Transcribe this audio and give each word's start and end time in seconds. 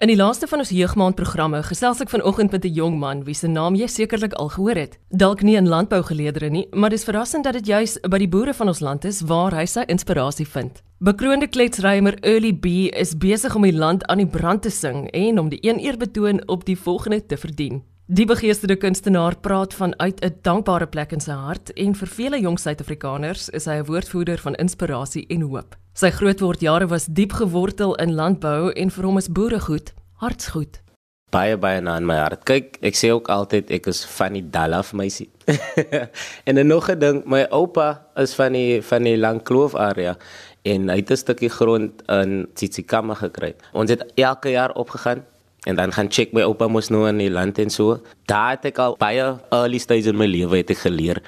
In 0.00 0.08
die 0.08 0.16
laaste 0.16 0.46
van 0.48 0.62
ons 0.62 0.70
jeugmaandprogramme 0.72 1.58
gesels 1.68 1.98
ek 2.00 2.08
vanoggend 2.08 2.54
met 2.54 2.64
'n 2.64 2.72
jong 2.72 2.94
man 2.98 3.24
wie 3.24 3.34
se 3.34 3.46
naam 3.46 3.74
jy 3.74 3.86
sekerlik 3.86 4.32
al 4.32 4.48
gehoor 4.48 4.74
het. 4.74 4.98
Dalk 5.10 5.42
nie 5.42 5.56
in 5.56 5.68
landbougeleedere 5.68 6.48
nie, 6.48 6.68
maar 6.70 6.90
dis 6.90 7.04
verrassend 7.04 7.44
dat 7.44 7.52
dit 7.52 7.66
juis 7.66 7.98
by 8.08 8.18
die 8.18 8.28
boere 8.28 8.54
van 8.54 8.68
ons 8.68 8.80
land 8.80 9.04
is 9.04 9.20
waar 9.20 9.52
hy 9.52 9.66
sy 9.66 9.82
inspirasie 9.86 10.46
vind. 10.46 10.82
Bekroonde 10.98 11.48
kletsrymer 11.48 12.16
Early 12.22 12.52
B 12.52 12.66
is 12.96 13.16
besig 13.16 13.54
om 13.54 13.62
die 13.62 13.76
land 13.76 14.06
aan 14.06 14.18
die 14.18 14.26
brand 14.26 14.62
te 14.62 14.70
sing 14.70 15.10
en 15.10 15.38
om 15.38 15.48
die 15.48 15.58
een 15.60 15.78
eerbetoon 15.78 16.48
op 16.48 16.64
die 16.64 16.78
volgende 16.78 17.26
te 17.26 17.36
verdien. 17.36 17.82
Die 18.10 18.24
begeesterde 18.26 18.74
kunstenaar 18.74 19.36
praat 19.38 19.74
vanuit 19.74 20.18
'n 20.20 20.38
dankbare 20.42 20.86
plek 20.86 21.12
in 21.12 21.20
sy 21.20 21.30
hart 21.30 21.70
en 21.72 21.94
vir 21.94 22.08
vele 22.08 22.40
jong 22.40 22.58
Suid-Afrikaners 22.58 23.48
is 23.48 23.64
hy 23.64 23.76
'n 23.78 23.84
woordvoerder 23.84 24.38
van 24.38 24.54
inspirasie 24.54 25.26
en 25.28 25.40
hoop. 25.40 25.76
Sy 25.94 26.10
grootword 26.10 26.60
jare 26.60 26.86
was 26.86 27.06
diep 27.06 27.32
gewortel 27.32 27.94
in 27.94 28.14
landbou 28.14 28.72
en 28.72 28.90
vir 28.90 29.04
hom 29.04 29.16
is 29.16 29.28
boeregoed 29.28 29.94
hartsgoed. 30.14 30.82
Baie 31.30 31.56
baie 31.56 31.80
na 31.80 31.96
in 31.96 32.06
my 32.06 32.16
hart. 32.16 32.44
Kyk, 32.44 32.78
ek 32.82 32.94
sê 32.94 33.10
ook 33.10 33.28
altyd 33.28 33.70
ek 33.70 33.86
is 33.86 34.04
van 34.04 34.32
die 34.32 34.50
Dalaf 34.50 34.92
meisie. 34.92 35.30
en 36.46 36.54
dan 36.54 36.66
nog 36.66 36.90
'n 36.90 36.98
ding, 36.98 37.24
my 37.26 37.46
oupa 37.50 38.06
is 38.16 38.34
van 38.34 38.52
die 38.52 38.82
van 38.82 39.02
die 39.02 39.16
Langkloof 39.16 39.74
area 39.74 40.16
en 40.64 40.88
hy 40.88 40.96
het 40.96 41.10
'n 41.10 41.16
stukkie 41.16 41.50
grond 41.50 42.02
in 42.08 42.48
Tsitsikamma 42.54 43.14
gekry. 43.14 43.54
Ons 43.72 43.90
het 43.90 44.02
elke 44.16 44.50
jaar 44.50 44.74
opgegaan 44.74 45.22
en 45.66 45.76
dan 45.76 45.92
gaan 45.92 46.08
check 46.08 46.32
my 46.32 46.42
oupa 46.42 46.68
mos 46.68 46.88
nou 46.90 47.06
in 47.08 47.18
die 47.18 47.30
land 47.30 47.58
en 47.58 47.70
so. 47.70 48.00
Daar 48.30 48.56
het 48.56 48.64
ek 48.72 48.78
al 48.78 48.96
baie 49.00 49.36
early 49.50 49.78
stages 49.78 50.06
in 50.06 50.16
my 50.16 50.26
lewe 50.26 50.62
het 50.62 50.70
ek 50.70 50.84
geleer 50.86 51.20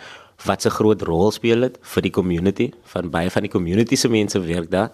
wat 0.47 0.67
'n 0.67 0.71
groot 0.71 1.03
rol 1.03 1.31
speel 1.31 1.61
dit 1.61 1.79
vir 1.83 2.03
die 2.03 2.11
community 2.11 2.73
van 2.93 3.11
baie 3.11 3.31
van 3.31 3.43
die 3.43 3.51
community 3.51 3.97
se 3.97 4.09
mense 4.09 4.39
werk 4.41 4.71
daar. 4.71 4.91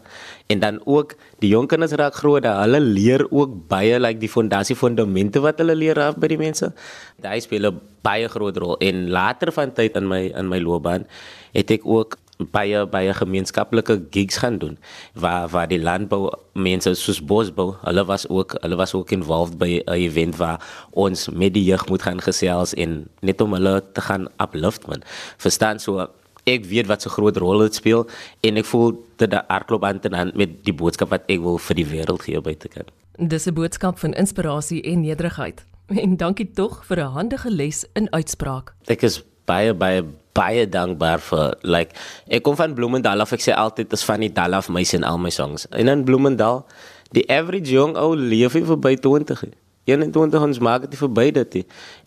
En 0.48 0.60
dan 0.60 0.80
ook 0.84 1.15
die 1.38 1.48
jong 1.48 1.69
kinders 1.69 1.93
raak 1.93 2.15
groot 2.15 2.45
hulle 2.45 2.80
leer 2.80 3.27
ook 3.30 3.69
baie 3.69 3.98
like 3.98 4.19
die 4.19 4.29
fondasie 4.29 4.77
fundamente 4.77 5.41
wat 5.41 5.59
hulle 5.59 5.74
leer 5.74 5.98
af 5.98 6.16
by 6.16 6.29
die 6.29 6.38
mense. 6.38 6.73
Daai 7.16 7.41
speel 7.41 7.70
'n 7.70 7.80
baie 8.02 8.29
groot 8.29 8.57
rol. 8.57 8.76
En 8.76 9.09
later 9.10 9.52
van 9.52 9.73
tyd 9.73 9.96
in 9.96 10.09
my 10.09 10.32
in 10.37 10.48
my 10.48 10.59
loopbaan 10.59 11.07
het 11.52 11.70
ek 11.70 11.87
ook 11.87 12.18
baie 12.39 12.87
baie 12.87 13.15
gemeenskaplike 13.15 13.99
gigs 14.11 14.37
gaan 14.37 14.59
doen 14.59 14.79
waar 15.15 15.49
waar 15.49 15.69
die 15.69 15.81
landbou 15.83 16.31
mense 16.55 16.95
soos 16.95 17.19
bosbou 17.21 17.75
hulle 17.83 18.05
was 18.07 18.29
ook 18.29 18.55
hulle 18.63 18.77
was 18.77 18.95
ook 18.95 19.11
involved 19.11 19.59
by 19.59 19.83
'n 19.87 19.93
event 19.93 20.37
waar 20.37 20.63
ons 20.91 21.29
met 21.29 21.55
die 21.55 21.65
jeug 21.65 21.89
moet 21.89 22.03
gaan 22.03 22.21
gesels 22.21 22.75
en 22.75 23.09
net 23.21 23.41
om 23.41 23.53
hulle 23.53 23.83
te 23.93 24.01
gaan 24.01 24.29
uplift 24.39 24.87
man. 24.87 25.03
Verstaan? 25.37 25.79
So 25.79 26.09
ek 26.45 26.65
weet 26.65 26.87
wat 26.87 27.03
so 27.03 27.11
groot 27.11 27.37
rol 27.37 27.59
dit 27.59 27.75
speel 27.75 28.07
en 28.41 28.57
ek 28.57 28.65
voel 28.65 28.95
dat 29.16 29.31
die 29.31 29.43
hardloop 29.49 29.85
aan 29.85 30.01
te 30.01 30.11
aan 30.11 30.33
met 30.35 30.65
die 30.65 30.75
boodskap 30.75 31.11
wat 31.11 31.27
ek 31.27 31.41
wil 31.41 31.59
vir 31.59 31.75
die 31.75 31.87
wêreld 31.87 32.23
gee 32.23 32.41
buite 32.41 32.69
kan. 32.69 32.87
Dis 33.19 33.47
'n 33.47 33.55
boodskap 33.55 33.99
van 33.99 34.15
inspirasie 34.15 34.83
en 34.83 35.01
nederigheid. 35.01 35.65
En 36.05 36.16
dankie 36.16 36.51
tog 36.55 36.85
vir 36.85 36.99
'n 36.99 37.13
handige 37.13 37.51
les 37.51 37.85
in 37.95 38.13
uitspraak. 38.13 38.75
Ek 38.87 39.03
is 39.03 39.23
baie 39.47 39.75
baie 39.75 40.05
baie 40.39 40.67
dankbaar 40.79 41.23
vir 41.31 41.47
like 41.77 41.97
ek 42.31 42.47
kom 42.47 42.59
van 42.59 42.77
Bloemendal 42.79 43.27
af 43.27 43.35
ek 43.37 43.45
sê 43.45 43.57
altyd 43.67 43.93
is 43.99 44.07
van 44.09 44.27
die 44.27 44.33
dal 44.41 44.59
af 44.59 44.71
my 44.73 44.85
sien 44.87 45.05
al 45.05 45.19
my 45.19 45.33
songs. 45.35 45.67
En 45.71 45.91
in 45.93 46.05
Bloemendal 46.09 46.65
die 47.17 47.27
average 47.33 47.73
young 47.73 47.97
ou 47.97 48.13
leef 48.15 48.55
hy 48.57 48.66
verby 48.69 48.95
20 49.01 49.49
21 49.89 50.43
ons 50.45 50.59
maak 50.61 50.85
dit 50.85 50.99
verby 51.01 51.31
dit 51.33 51.55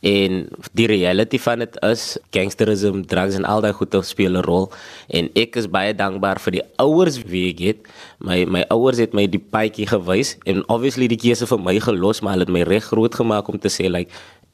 en 0.06 0.44
die 0.78 0.88
reality 0.92 1.40
van 1.42 1.64
dit 1.64 1.78
is 1.88 2.04
gangsterism 2.36 3.02
drugs 3.10 3.38
en 3.40 3.48
al 3.50 3.64
daai 3.66 3.74
goeie 3.78 4.04
speel 4.06 4.38
'n 4.38 4.46
rol. 4.46 4.70
En 5.10 5.30
ek 5.34 5.56
is 5.56 5.68
baie 5.68 5.94
dankbaar 5.94 6.40
vir 6.40 6.52
die 6.52 6.66
ouers 6.78 7.18
wie 7.24 7.50
ek 7.50 7.60
het. 7.60 7.80
My 8.20 8.46
my 8.46 8.64
ouers 8.70 8.98
het 8.98 9.14
my 9.14 9.26
die 9.28 9.42
paadjie 9.42 9.88
gewys 9.88 10.38
en 10.46 10.64
obviously 10.70 11.08
die 11.08 11.18
keuse 11.18 11.48
vir 11.48 11.60
my 11.60 11.80
gelos 11.80 12.22
maar 12.22 12.34
hulle 12.34 12.46
het 12.46 12.54
my 12.54 12.62
reg 12.62 12.84
groot 12.84 13.16
gemaak 13.16 13.48
om 13.48 13.60
te 13.60 13.70
sê 13.70 13.90
like 13.90 14.12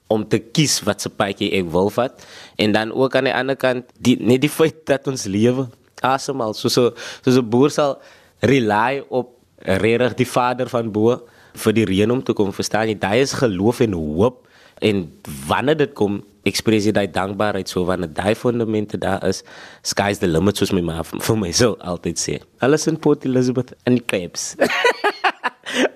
om 0.08 0.24
te 0.28 0.40
kies 0.40 0.80
wat 0.88 1.04
se 1.04 1.10
paadjie 1.10 1.52
ek 1.60 1.72
wil 1.72 1.90
vat. 1.94 2.26
En 2.56 2.72
dan 2.72 2.94
ook 2.94 3.16
aan 3.16 3.30
die 3.30 3.36
ander 3.36 3.58
kant 3.60 3.90
die 4.00 4.18
net 4.20 4.42
die 4.42 4.52
feit 4.52 4.86
dat 4.88 5.08
ons 5.08 5.28
lewe 5.28 5.68
asemhaal. 6.02 6.54
So 6.54 6.70
so 6.70 6.94
so 7.22 7.42
'n 7.42 7.50
boer 7.50 7.70
sal 7.70 7.98
rely 8.40 9.04
op 9.10 9.36
regtig 9.58 10.14
die 10.16 10.30
vader 10.30 10.70
van 10.70 10.92
bo 10.92 11.28
vir 11.54 11.74
die 11.74 11.86
reën 11.86 12.12
om 12.12 12.24
te 12.24 12.34
kom 12.34 12.54
verstaan 12.54 12.88
jy? 12.88 12.98
Daai 13.00 13.22
is 13.22 13.34
geloof 13.34 13.80
en 13.80 13.94
hoop. 13.94 14.48
En 14.80 15.12
wanneer 15.48 15.78
dit 15.78 15.94
kom 15.94 16.24
ekspresie 16.44 16.94
daai 16.94 17.08
dankbaarheid. 17.12 17.70
So 17.70 17.86
wanneer 17.86 18.14
daai 18.14 18.36
fondamente 18.36 18.98
daar 18.98 19.28
is 19.28 19.44
sky's 19.82 20.20
the 20.20 20.28
limit 20.28 20.58
soos 20.58 20.72
my 20.72 20.82
ma 20.82 21.04
vir 21.04 21.38
my 21.38 21.52
so 21.52 21.76
altyd 21.80 22.20
sê. 22.20 22.40
Alles 22.60 22.88
in 22.88 23.00
Port 23.00 23.26
Elizabeth 23.26 23.76
en 23.84 24.00
Cape 24.06 24.38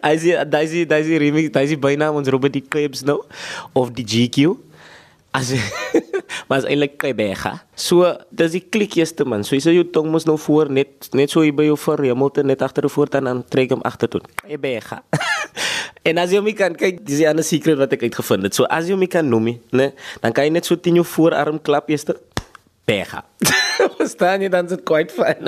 As 0.01 0.25
jy 0.25 0.37
daai 0.45 0.65
is 0.65 0.87
daai 0.89 1.01
is 1.01 1.13
remix, 1.21 1.51
daai 1.53 1.65
is 1.65 1.77
byna 1.79 2.11
ons 2.11 2.29
Robert 2.33 2.53
die 2.53 2.63
Klebs 2.63 3.05
nou 3.07 3.21
of 3.73 3.93
die 3.95 4.05
GQ. 4.05 4.57
As 5.31 5.53
maar 6.47 6.59
is 6.59 6.67
eintlik 6.67 6.97
Klebega. 6.99 7.53
So, 7.75 8.07
dis 8.35 8.55
die 8.57 8.63
klikkieste 8.63 9.23
man. 9.27 9.45
So 9.47 9.55
jy 9.55 9.61
sê 9.63 9.73
jou 9.75 9.85
tong 9.95 10.09
mos 10.11 10.27
nou 10.27 10.37
voor 10.41 10.71
net 10.73 11.07
net 11.17 11.31
so 11.31 11.43
hier 11.45 11.55
by 11.55 11.69
jou 11.69 11.77
verhemelte 11.79 12.43
net 12.43 12.63
agter 12.65 12.87
die 12.87 12.91
voort 12.91 13.15
en 13.19 13.29
dan 13.29 13.43
trek 13.47 13.71
hom 13.75 13.83
agter 13.87 14.11
toe. 14.11 14.21
Klebega. 14.43 15.01
en 16.09 16.21
as 16.21 16.35
jy 16.35 16.43
my 16.43 16.55
kan 16.57 16.75
kyk, 16.75 17.03
dis 17.07 17.23
'n 17.23 17.31
ander 17.31 17.47
secret 17.47 17.79
wat 17.79 17.95
ek 17.95 18.03
uitgevind 18.09 18.49
het. 18.49 18.57
So 18.57 18.67
as 18.67 18.91
jy 18.91 18.99
my 18.99 19.07
kan 19.07 19.27
noem, 19.27 19.55
né, 19.71 19.91
dan 20.19 20.35
kan 20.35 20.49
jy 20.49 20.51
net 20.59 20.67
so 20.67 20.75
teen 20.75 20.99
jou 20.99 21.07
voorarm 21.07 21.61
klap 21.63 21.89
eers. 21.89 22.05
Bega. 22.85 23.23
Verstaan 23.99 24.43
jy 24.43 24.49
dan 24.51 24.67
dit 24.67 24.83
quite 24.83 25.15
fun. 25.15 25.47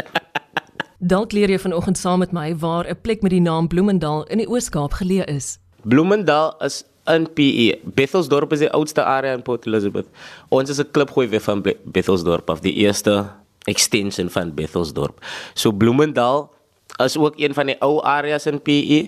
Dalk 1.03 1.34
leer 1.36 1.52
jy 1.52 1.58
vanoggend 1.59 1.97
saam 2.00 2.22
met 2.24 2.31
my 2.31 2.53
waar 2.56 2.88
'n 2.88 2.96
plek 3.02 3.22
met 3.22 3.31
die 3.31 3.41
naam 3.41 3.68
Bloemendal 3.68 4.24
in 4.31 4.38
die 4.38 4.47
Oos-Kaap 4.47 4.94
geleë 4.94 5.25
is. 5.28 5.59
Bloemendal 5.84 6.56
is 6.62 6.84
in 7.06 7.28
PE. 7.34 7.80
Bethelsdorp 7.84 8.52
is 8.53 8.59
die 8.59 8.72
oudste 8.72 9.03
area 9.03 9.34
in 9.34 9.42
Port 9.42 9.66
Elizabeth. 9.66 10.08
Ons 10.50 10.69
is 10.69 10.80
'n 10.80 10.92
klipgooi 10.92 11.28
weer 11.28 11.42
van 11.42 11.62
Bethelsdorp 11.84 12.50
af, 12.50 12.62
die 12.62 12.74
eerste 12.74 13.30
extension 13.66 14.30
van 14.30 14.53
Bethelsdorp. 14.53 15.19
So 15.53 15.72
Bloemendal 15.72 16.52
is 16.97 17.18
ook 17.18 17.34
een 17.38 17.53
van 17.53 17.66
die 17.66 17.81
ou 17.81 18.02
areas 18.02 18.46
in 18.46 18.62
PE. 18.62 19.06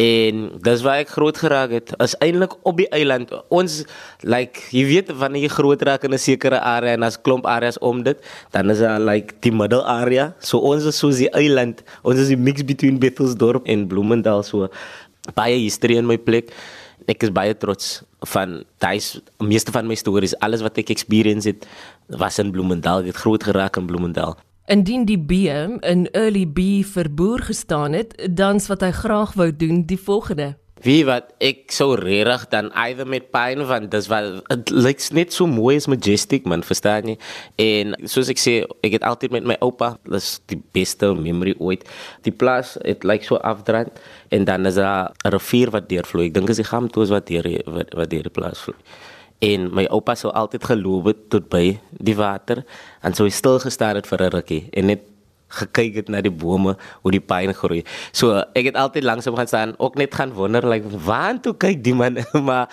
En 0.00 0.44
dis 0.64 0.82
waar 0.86 1.02
ek 1.02 1.12
groot 1.12 1.36
geraak 1.36 1.72
het. 1.74 1.92
Is 2.00 2.14
eintlik 2.24 2.54
op 2.68 2.78
die 2.80 2.88
eiland. 2.94 3.32
Ons 3.52 3.82
like 4.24 4.62
jy 4.72 4.84
weet 4.88 5.10
wanneer 5.20 5.44
jy 5.44 5.52
groot 5.52 5.82
raak 5.84 6.06
in 6.08 6.14
'n 6.14 6.18
sekere 6.18 6.60
area 6.60 6.94
en 6.96 7.02
as 7.02 7.20
klomp 7.20 7.44
areas 7.46 7.78
om 7.78 8.02
dit, 8.02 8.16
dan 8.52 8.70
is 8.70 8.78
daar 8.78 9.00
like 9.00 9.34
die 9.40 9.52
middle 9.52 9.84
area. 9.84 10.32
So 10.40 10.58
ons 10.58 10.84
is 10.84 10.98
soos 10.98 11.16
die 11.16 11.30
eiland. 11.30 11.82
Ons 12.02 12.18
is 12.18 12.28
die 12.28 12.36
mix 12.36 12.62
between 12.64 12.98
Bethelsdorp 12.98 13.66
en 13.66 13.88
Bloemendal 13.88 14.42
so 14.42 14.68
baie 15.34 15.58
history 15.58 15.96
in 15.96 16.06
my 16.06 16.16
plek. 16.16 16.50
Ek 17.08 17.22
is 17.22 17.30
baie 17.30 17.54
trots 17.54 18.02
van 18.32 18.64
daai 18.78 19.00
meeste 19.38 19.72
van 19.72 19.86
my 19.86 19.94
stories, 19.94 20.36
alles 20.40 20.62
wat 20.62 20.78
ek 20.78 20.90
experience 20.90 21.48
het 21.48 21.66
was 22.08 22.38
in 22.38 22.52
Bloemendal. 22.52 23.00
Ek 23.00 23.12
het 23.12 23.16
groot 23.16 23.42
geraak 23.42 23.76
in 23.76 23.86
Bloemendal. 23.86 24.36
Indien 24.70 25.02
die 25.02 25.18
B 25.18 25.32
in 25.82 26.04
early 26.14 26.44
B 26.46 26.84
vir 26.86 27.08
boer 27.10 27.40
gestaan 27.42 27.90
het, 27.92 28.12
dan 28.30 28.60
wat 28.70 28.84
hy 28.86 28.90
graag 28.94 29.32
wou 29.34 29.48
doen 29.50 29.80
die 29.82 29.98
volgende. 29.98 30.52
Wie 30.84 31.02
wat 31.08 31.32
ek 31.42 31.74
so 31.74 31.96
regtig 31.98 32.44
dan 32.54 32.70
either 32.78 33.08
met 33.08 33.26
pyn 33.34 33.66
van 33.66 33.90
dis 33.90 34.06
wat 34.12 34.46
dit 34.46 34.70
lyk 34.70 35.02
net 35.18 35.34
so 35.34 35.50
mooi 35.50 35.74
is 35.74 35.90
majestic 35.90 36.46
man 36.46 36.62
verstaan 36.62 37.10
jy? 37.10 37.18
En 37.58 37.98
soos 38.06 38.30
ek 38.30 38.38
sê 38.38 38.56
ek 38.86 38.94
het 39.00 39.10
altyd 39.10 39.34
met 39.40 39.50
my 39.50 39.58
oupa 39.58 39.96
dis 40.06 40.36
die 40.46 40.62
beste 40.78 41.10
memory 41.18 41.58
ooit. 41.58 41.82
Die 42.22 42.32
plaas 42.32 42.76
het 42.86 43.02
lyk 43.02 43.26
so 43.26 43.42
afdrand 43.42 43.98
en 44.30 44.46
dan 44.46 44.70
is 44.70 44.78
daar 44.78 45.10
'n 45.10 45.34
rivier 45.34 45.74
wat 45.74 45.90
deurvloei. 45.90 46.30
Ek 46.30 46.34
dink 46.38 46.48
is 46.48 46.62
die 46.62 46.70
Gamtoos 46.70 47.10
wat 47.10 47.26
deur 47.26 47.42
wat, 47.66 47.90
wat 47.90 48.10
deur 48.10 48.22
die 48.22 48.38
plaas 48.38 48.62
vloei 48.62 48.78
en 49.40 49.70
my 49.74 49.86
oupa 49.88 50.14
sou 50.14 50.32
altyd 50.36 50.64
geloop 50.72 51.10
het 51.10 51.22
tot 51.32 51.48
by 51.52 51.64
die 51.90 52.16
water 52.16 52.64
en 53.02 53.16
sou 53.16 53.28
stil 53.32 53.58
gestaan 53.62 53.96
het 53.96 54.06
vir 54.06 54.22
'n 54.22 54.32
rukkie 54.36 54.68
en 54.72 54.86
net 54.86 55.02
gekyk 55.50 55.94
het 55.94 56.08
na 56.08 56.20
die 56.20 56.30
bome 56.30 56.76
hoe 57.02 57.12
die 57.12 57.20
pyn 57.20 57.52
groei. 57.54 57.82
So 58.12 58.38
ek 58.54 58.70
het 58.70 58.76
altyd 58.76 59.04
langs 59.04 59.26
hom 59.26 59.36
gaan 59.36 59.50
staan, 59.50 59.74
ook 59.78 59.98
net 59.98 60.14
gaan 60.14 60.32
wonder 60.32 60.62
like 60.68 60.86
waar 60.86 61.40
toe 61.40 61.54
kyk 61.54 61.82
die 61.84 61.94
man 61.94 62.22
maar 62.48 62.68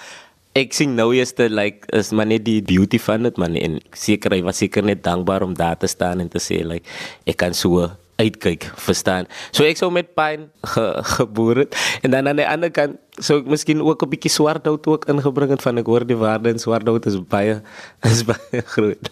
ek 0.57 0.73
sien 0.73 0.95
nou 0.97 1.11
eers 1.13 1.33
te 1.37 1.49
like 1.49 1.85
is 1.93 2.11
maar 2.11 2.25
net 2.29 2.45
die 2.45 2.61
beauty 2.65 2.99
van 2.99 3.27
dit 3.27 3.37
man 3.37 3.55
en 3.55 3.79
seker 3.93 4.33
hy 4.33 4.41
was 4.45 4.57
seker 4.57 4.85
net 4.85 5.03
dankbaar 5.05 5.45
om 5.45 5.53
daar 5.57 5.77
te 5.77 5.89
staan 5.91 6.23
en 6.23 6.29
te 6.29 6.41
sê 6.41 6.63
like 6.65 6.85
ek 7.29 7.37
kan 7.43 7.53
so 7.53 7.89
uitkyk, 8.17 8.67
verstaan. 8.81 9.27
So 9.53 9.65
ek 9.67 9.79
sou 9.79 9.89
met 9.93 10.13
pyn 10.17 10.47
ge, 10.73 10.85
geboor 11.17 11.63
het 11.63 11.77
en 12.01 12.15
dan 12.15 12.29
aan 12.29 12.41
die 12.41 12.47
ander 12.47 12.71
kant 12.73 12.97
sou 13.21 13.39
ek 13.41 13.49
miskien 13.49 13.81
ook 13.81 14.03
'n 14.03 14.09
bietjie 14.09 14.33
swart 14.33 14.65
hout 14.65 14.87
ook 14.87 15.05
ingebring 15.09 15.53
het 15.53 15.61
van 15.61 15.77
ek 15.77 15.85
hoor 15.85 16.05
die 16.05 16.17
waarde 16.17 16.49
in 16.49 16.59
swart 16.59 16.87
hout 16.87 17.05
is 17.05 17.17
baie 17.17 17.61
is 18.03 18.23
baie 18.25 18.61
groot. 18.73 19.09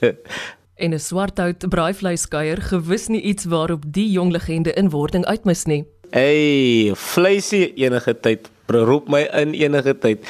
En 0.75 0.93
'n 0.93 0.99
swart 0.99 1.37
hout 1.37 1.69
braaivleiskuier 1.69 2.61
gewis 2.61 3.07
nie 3.07 3.21
iets 3.21 3.45
waarop 3.45 3.83
die 3.87 4.11
jong 4.11 4.31
legende 4.31 4.73
in 4.73 4.89
wording 4.89 5.25
uitmis 5.25 5.65
nie. 5.65 5.85
Hey, 6.09 6.91
vleisie 6.95 7.73
enige 7.73 8.19
tyd 8.19 8.49
roep 8.67 9.07
my 9.09 9.21
in 9.33 9.53
enige 9.53 9.97
tyd. 9.97 10.25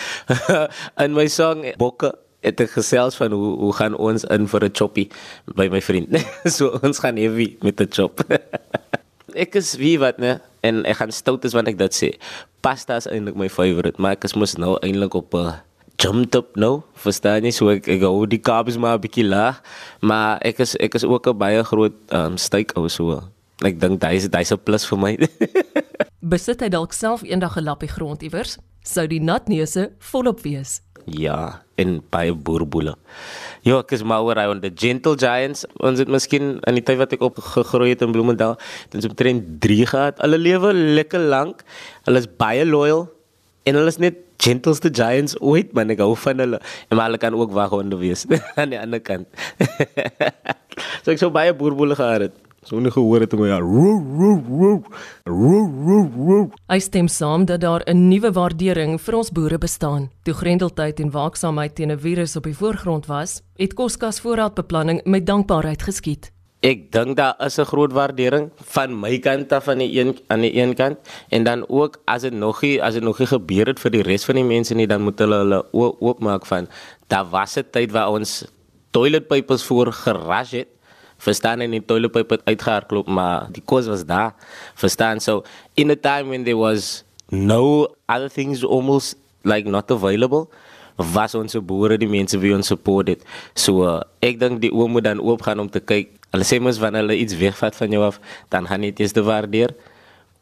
in 1.03 1.13
my 1.13 1.27
sang 1.27 1.75
bokke 1.77 2.13
het 2.45 2.61
ek 2.61 2.75
gesels 2.77 3.17
van 3.19 3.33
hoe 3.33 3.53
hoe 3.59 3.73
gaan 3.73 3.97
ons 3.97 4.25
in 4.29 4.47
vir 4.47 4.65
'n 4.65 4.75
choppie 4.77 5.09
by 5.57 5.67
my 5.73 5.81
vriend. 5.81 6.13
so 6.57 6.77
ons 6.81 7.01
gaan 7.01 7.17
heavy 7.17 7.57
met 7.61 7.81
'n 7.81 7.89
chop. 7.89 8.21
ek 9.45 9.55
is 9.59 9.75
wie 9.81 9.97
wat 9.99 10.17
né 10.17 10.39
en 10.61 10.85
ek 10.85 10.97
gaan 11.01 11.11
stout 11.11 11.45
is 11.45 11.53
wanneer 11.53 11.73
ek 11.73 11.79
dit 11.79 11.93
sê. 11.93 12.09
Pasta 12.61 12.97
is 12.97 13.07
eintlik 13.07 13.35
my 13.35 13.49
favourite, 13.49 14.01
maar 14.01 14.15
ek 14.17 14.25
is 14.29 14.33
mos 14.33 14.55
nou 14.57 14.77
eintlik 14.81 15.13
op 15.13 15.33
'n 15.33 15.37
uh, 15.37 15.53
jumped 15.97 16.35
up 16.35 16.55
nou. 16.55 16.83
Verstaan 16.93 17.45
jy? 17.45 17.51
So 17.51 17.69
ek 17.73 17.87
ek 17.87 18.01
hou 18.05 18.25
die 18.27 18.41
carbs 18.41 18.77
maar 18.77 18.97
'n 18.97 19.03
bietjie 19.05 19.27
laag, 19.27 19.61
maar 20.01 20.39
ek 20.41 20.59
is 20.59 20.75
ek 20.79 20.95
is 20.95 21.03
ook 21.03 21.27
'n 21.27 21.37
baie 21.37 21.63
groot 21.63 21.95
um 22.11 22.37
steak 22.37 22.77
ou 22.77 22.87
so. 22.89 23.21
Ek 23.63 23.79
dink 23.79 24.01
daai 24.01 24.15
is 24.15 24.29
daai 24.29 24.41
is 24.41 24.51
'n 24.51 24.63
plus 24.63 24.85
vir 24.85 24.97
my. 24.97 25.13
Besit 26.31 26.61
hy 26.61 26.69
dalk 26.69 26.93
self 26.93 27.23
eendag 27.23 27.57
'n 27.57 27.63
lappie 27.63 27.89
grond 27.89 28.23
iewers? 28.23 28.57
Sou 28.83 29.07
die 29.07 29.21
natneuse 29.21 29.91
volop 29.99 30.41
wees? 30.41 30.84
Ja, 31.05 31.61
en 31.77 31.99
baie 32.09 32.33
boerboele. 32.33 32.95
Ja, 33.65 33.77
ek 33.83 33.93
is 33.93 34.03
maar 34.07 34.25
oor 34.25 34.39
hy 34.41 34.45
on 34.49 34.61
the 34.63 34.71
Gentle 34.73 35.13
Giants. 35.21 35.65
Ons 35.85 36.01
het 36.01 36.09
miskien 36.09 36.55
in 36.65 36.77
die 36.79 36.83
tyd 36.85 36.97
wat 37.01 37.13
ek 37.13 37.25
opgegroei 37.25 37.91
het 37.91 38.01
in 38.05 38.13
Bloemendal, 38.15 38.55
dan 38.89 39.03
so 39.03 39.11
omtrent 39.13 39.59
3 39.61 39.85
gehad. 39.91 40.21
Hulle 40.23 40.39
lewe 40.41 40.73
lekker 40.73 41.21
lank. 41.29 41.61
Hulle 42.09 42.23
is 42.23 42.29
baie 42.41 42.65
loyal 42.65 43.05
en 43.65 43.77
hulle 43.77 43.93
is 43.93 44.01
net 44.01 44.17
gentleste 44.41 44.89
giants 44.93 45.37
ooit, 45.41 45.73
man. 45.77 45.93
Ek 45.93 46.01
hou 46.01 46.13
van 46.25 46.41
hulle. 46.41 46.61
En 46.89 46.97
maar 46.97 47.11
hulle 47.11 47.21
kan 47.21 47.37
ook 47.37 47.53
waghonde 47.53 48.01
wees 48.01 48.25
aan 48.59 48.73
die 48.73 48.81
ander 48.81 49.01
kant. 49.01 49.29
so 51.03 51.13
ek 51.13 51.21
sou 51.21 51.29
baie 51.33 51.53
boerboele 51.53 51.97
gehad 51.97 52.29
het. 52.29 52.44
So 52.65 52.79
nie 52.81 52.89
gehoor 52.89 53.21
het 53.21 53.33
om 53.33 53.43
ja. 53.45 53.59
Hy 56.65 56.79
stem 56.81 57.07
saam 57.07 57.45
dat 57.45 57.61
daar 57.61 57.83
'n 57.85 58.07
nuwe 58.09 58.31
waardering 58.31 59.01
vir 59.01 59.15
ons 59.15 59.31
boere 59.31 59.57
bestaan. 59.57 60.09
Toe 60.23 60.33
grendeltyd 60.33 60.99
en 60.99 61.11
waaksaamheid 61.11 61.75
teen 61.75 61.91
'n 61.91 61.99
virus 61.99 62.35
op 62.35 62.43
die 62.43 62.57
voorgrond 62.57 63.05
was, 63.05 63.41
het 63.55 63.73
koskas 63.73 64.19
voorraadbeplanning 64.19 65.03
met 65.03 65.25
dankbaarheid 65.25 65.81
geskied. 65.81 66.31
Ek 66.61 66.91
dink 66.91 67.17
daar 67.17 67.35
is 67.45 67.59
'n 67.59 67.65
groot 67.65 67.93
waardering 67.93 68.49
van 68.55 68.99
my 68.99 69.19
kant 69.19 69.51
af 69.51 69.67
aan 69.67 69.77
die 69.77 69.99
een 69.99 70.17
aan 70.27 70.41
die 70.41 70.57
een 70.57 70.73
kant 70.73 70.97
en 71.29 71.43
dan 71.43 71.69
ook 71.69 72.01
as 72.05 72.21
dit 72.21 72.33
nog 72.33 72.61
nie 72.61 72.81
as 72.83 72.93
dit 72.93 73.03
nog 73.03 73.19
nie 73.19 73.27
gebeur 73.27 73.67
het 73.67 73.79
vir 73.79 73.91
die 73.91 74.01
res 74.01 74.25
van 74.25 74.35
die 74.35 74.43
mense 74.43 74.73
nie 74.73 74.87
dan 74.87 75.01
moet 75.01 75.19
hulle 75.19 75.35
hulle 75.35 75.65
oopmaak 75.99 76.45
van 76.45 76.67
daar 77.07 77.29
was 77.29 77.57
'n 77.57 77.65
tyd 77.71 77.91
waar 77.91 78.09
ons 78.09 78.45
toiletpype 78.91 79.57
voor 79.57 79.93
geras 79.93 80.51
het 80.51 80.67
verstaan 81.17 81.61
en 81.65 81.71
die 81.71 81.83
toiletpyp 81.85 82.29
het 82.35 82.45
uitgehardloop 82.45 83.07
maar 83.07 83.47
die 83.51 83.63
kos 83.65 83.87
was 83.87 84.05
daar. 84.05 84.33
Verstaan? 84.75 85.19
So 85.19 85.43
in 85.75 85.91
a 85.91 85.95
time 85.95 86.29
when 86.29 86.43
there 86.43 86.57
was 86.57 87.03
no 87.29 87.87
other 88.07 88.29
things 88.29 88.63
almost 88.63 89.17
like 89.43 89.69
not 89.69 89.91
available 89.91 90.47
was 90.95 91.35
ons 91.35 91.55
boere 91.59 91.97
die 91.99 92.07
mense 92.07 92.37
wie 92.39 92.53
ons 92.55 92.67
support 92.71 93.09
het. 93.11 93.25
So 93.53 93.83
uh, 93.83 93.99
ek 94.23 94.39
dink 94.39 94.61
die 94.63 94.71
oom 94.71 94.95
moet 94.95 95.07
dan 95.07 95.19
oop 95.19 95.43
gaan 95.43 95.59
om 95.59 95.69
te 95.69 95.81
kyk. 95.83 96.13
Hulle 96.31 96.47
sê 96.47 96.59
mos 96.59 96.79
wanneer 96.79 97.03
hulle 97.03 97.19
iets 97.19 97.35
wegvat 97.39 97.75
van 97.75 97.91
jou 97.91 98.03
af 98.05 98.19
dan 98.53 98.67
gaan 98.67 98.87
dit 98.87 99.03
eers 99.03 99.15
te 99.15 99.23
waardeer. 99.23 99.75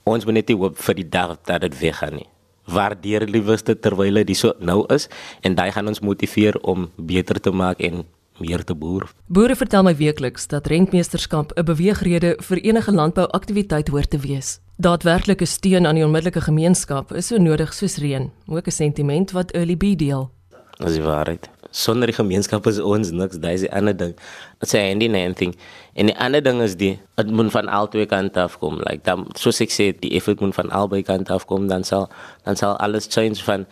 Ons 0.06 0.28
moet 0.28 0.42
net 0.42 0.54
hoop 0.54 0.78
vir 0.78 1.00
die 1.00 1.10
dag 1.10 1.38
dat 1.48 1.66
dit 1.66 1.78
weggaan 1.80 2.20
nie. 2.22 2.30
Waardeer 2.70 3.26
liewerste 3.28 3.76
terwyl 3.76 4.22
dit 4.24 4.38
so 4.38 4.54
nou 4.60 4.84
is 4.94 5.10
en 5.42 5.56
daai 5.56 5.72
gaan 5.72 5.90
ons 5.90 6.04
motiveer 6.04 6.60
om 6.62 6.90
beter 6.98 7.42
te 7.42 7.52
maak 7.52 7.82
en 7.84 8.06
meer 8.40 8.64
te 8.64 8.76
boer. 8.76 9.12
Boere 9.28 9.56
vertel 9.56 9.84
my 9.84 9.96
weekliks 9.96 10.48
dat 10.48 10.68
rentmeesterskap 10.68 11.52
'n 11.58 11.64
beweegrede 11.64 12.38
vir 12.40 12.58
enige 12.58 12.92
landbouaktiwiteit 12.92 13.88
hoort 13.88 14.10
te 14.10 14.18
wees. 14.18 14.60
Daadwerklike 14.78 15.46
steun 15.46 15.86
aan 15.86 15.96
die 15.96 16.04
onmiddellike 16.06 16.42
gemeenskap 16.42 17.14
is 17.14 17.28
so 17.28 17.38
nodig 17.38 17.74
soos 17.74 17.98
reën, 17.98 18.32
ook 18.48 18.68
'n 18.68 18.72
sentiment 18.72 19.32
wat 19.32 19.52
Early 19.52 19.76
B 19.76 19.98
deel. 19.98 20.32
Dis 20.78 20.94
die 20.94 21.04
waarheid. 21.04 21.50
Sonder 21.74 22.06
die 22.10 22.16
gemeenskap 22.16 22.68
is 22.70 22.80
ons 22.80 23.12
niks, 23.12 23.38
dis 23.42 23.62
'n 23.62 23.74
ander 23.74 23.98
ding. 23.98 24.16
Dit 24.60 24.70
sê 24.70 24.80
handy 24.90 25.08
anything. 25.08 25.56
En 25.94 26.06
die 26.06 26.18
ander 26.18 26.42
ding 26.44 26.62
is 26.62 26.76
die 26.76 27.00
dit 27.16 27.32
moet 27.32 27.52
van 27.52 27.68
albei 27.68 28.06
kante 28.06 28.42
af 28.42 28.58
kom. 28.58 28.78
Like 28.78 29.04
dan 29.04 29.26
soos 29.34 29.62
ek 29.62 29.70
sê, 29.70 30.00
die 30.00 30.12
effort 30.12 30.40
moet 30.40 30.54
van 30.54 30.70
albei 30.70 31.02
kante 31.02 31.34
af 31.34 31.46
kom, 31.46 31.68
dan 31.68 31.84
sal 31.84 32.10
dan 32.44 32.56
sal 32.56 32.78
alles 32.78 33.08
change 33.10 33.44
van 33.44 33.66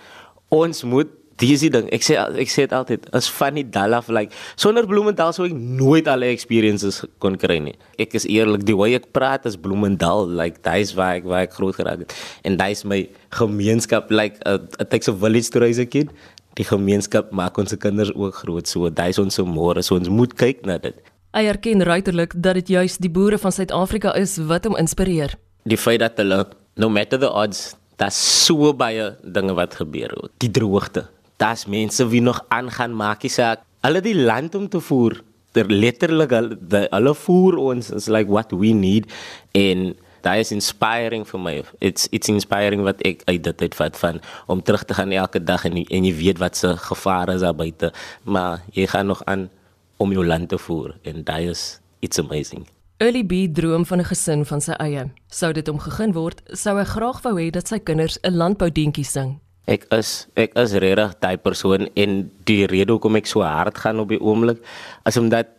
ons 0.49 0.83
moet 0.83 1.07
dis 1.41 1.63
die 1.65 1.71
ding. 1.73 1.87
Ek 1.93 2.05
sê 2.05 2.17
ek 2.21 2.51
sê 2.51 2.65
dit 2.65 2.75
altyd. 2.77 3.07
As 3.17 3.29
van 3.33 3.57
die 3.57 3.65
dal 3.67 3.95
af 3.97 4.09
like 4.13 4.35
sonder 4.59 4.87
Bloemendal 4.89 5.33
sou 5.35 5.47
ek 5.47 5.55
nooit 5.57 6.09
al 6.11 6.25
die 6.25 6.31
experiences 6.35 7.01
kon 7.23 7.37
kry 7.41 7.59
nie. 7.63 7.75
Ek 8.01 8.15
is 8.17 8.27
eerlik, 8.29 8.65
die 8.67 8.77
hoe 8.77 8.89
ek 8.97 9.09
praat 9.15 9.47
as 9.49 9.57
Bloemendal, 9.59 10.29
like 10.29 10.61
dis 10.67 10.93
waar 10.97 11.19
ek 11.19 11.27
waar 11.29 11.47
ek 11.47 11.57
groot 11.57 11.77
geraak 11.77 12.05
het. 12.05 12.15
En 12.47 12.59
dis 12.61 12.85
my 12.85 13.01
gemeenskap 13.37 14.13
like 14.13 14.39
uh, 14.45 14.59
it 14.79 14.93
takes 14.93 15.09
a 15.11 15.15
village 15.15 15.51
to 15.51 15.63
raise 15.63 15.81
a 15.81 15.85
kid. 15.85 16.13
Die 16.59 16.67
gemeenskap 16.67 17.31
maak 17.31 17.57
ons 17.57 17.73
kinders 17.79 18.11
ook 18.13 18.43
groot. 18.43 18.67
So 18.67 18.91
dis 18.93 19.21
ons 19.21 19.35
se 19.35 19.45
môre. 19.47 19.83
So 19.83 19.97
ons 19.99 20.11
moet 20.11 20.35
kyk 20.37 20.65
na 20.69 20.77
dit. 20.81 20.97
Hy 21.31 21.45
erken 21.47 21.83
ruiterlik 21.87 22.33
dat 22.35 22.59
dit 22.59 22.73
juis 22.75 22.97
die 22.99 23.09
boere 23.09 23.37
van 23.39 23.53
Suid-Afrika 23.55 24.11
is 24.19 24.35
wat 24.49 24.67
hom 24.67 24.75
inspireer. 24.75 25.37
Die 25.63 25.79
feit 25.79 26.01
dat 26.03 26.17
hulle 26.19 26.43
no 26.75 26.89
matter 26.89 27.19
the 27.21 27.29
odds, 27.31 27.75
daar's 27.95 28.17
so 28.17 28.73
baie 28.75 29.13
dinge 29.23 29.55
wat 29.55 29.77
gebeur. 29.79 30.11
Die 30.43 30.51
droogte, 30.51 31.05
daar's 31.41 31.65
mense 31.65 32.05
wie 32.07 32.21
nog 32.21 32.43
aangaan 32.53 32.95
maak 32.95 33.25
die 33.25 33.33
saak. 33.33 33.65
Hulle 33.81 34.01
die 34.05 34.17
land 34.17 34.55
om 34.55 34.69
te 34.69 34.79
voer. 34.79 35.17
Ter 35.51 35.67
letterlik 35.67 36.31
hulle 36.37 36.85
hulle 36.93 37.13
voer 37.25 37.57
ons 37.57 37.91
is 37.97 38.07
like 38.07 38.31
what 38.31 38.53
we 38.53 38.73
need 38.77 39.09
en 39.57 39.91
That 40.21 40.37
is 40.37 40.51
inspiring 40.51 41.25
for 41.25 41.39
my. 41.39 41.63
It's 41.79 42.07
it's 42.13 42.29
inspiring 42.29 42.83
wat 42.85 43.01
ek 43.09 43.23
uit 43.25 43.41
dit 43.41 43.61
uit 43.61 43.75
vat 43.75 43.97
van 43.97 44.19
om 44.45 44.61
terug 44.61 44.83
te 44.85 44.93
gaan 44.93 45.11
elke 45.17 45.41
dag 45.41 45.65
en 45.65 45.79
en 45.81 46.05
jy 46.05 46.13
weet 46.13 46.37
wat 46.37 46.57
se 46.57 46.75
gevare 46.77 47.33
is 47.33 47.41
daar 47.41 47.57
buite, 47.57 47.89
maar 48.23 48.61
jy 48.77 48.85
gaan 48.93 49.09
nog 49.09 49.25
aan 49.25 49.49
om 49.97 50.13
jou 50.13 50.25
land 50.25 50.49
te 50.49 50.61
voer 50.61 50.93
en 51.03 51.23
that 51.23 51.41
is 51.41 51.79
it's 52.05 52.21
amazing. 52.21 52.67
Early 53.01 53.23
B 53.25 53.49
droom 53.49 53.85
van 53.85 53.99
'n 53.99 54.05
gesin 54.13 54.45
van 54.45 54.61
sy 54.61 54.77
eie. 54.77 55.09
Sou 55.27 55.53
dit 55.53 55.67
om 55.67 55.79
gegeen 55.79 56.13
word, 56.13 56.41
sou 56.53 56.77
hy 56.77 56.85
graag 56.85 57.21
wou 57.21 57.35
hê 57.41 57.49
dat 57.49 57.67
sy 57.67 57.79
kinders 57.79 58.19
'n 58.21 58.37
landboudientjie 58.37 59.05
sing. 59.05 59.39
Ek 59.69 59.85
is 59.93 60.27
ek 60.35 60.55
is 60.57 60.73
regtig 60.73 61.13
daai 61.21 61.37
persoon 61.37 61.87
en 61.95 62.31
die 62.49 62.65
rede 62.65 62.95
hoekom 62.95 63.19
ek 63.19 63.29
so 63.29 63.45
hard 63.45 63.77
gaan 63.77 64.01
op 64.01 64.09
die 64.09 64.21
oomblik 64.21 64.61
is 65.05 65.17
omdat 65.21 65.51